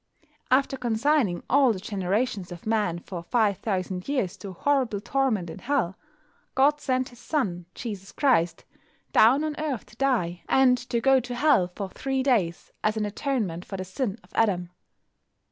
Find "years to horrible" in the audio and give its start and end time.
4.09-4.99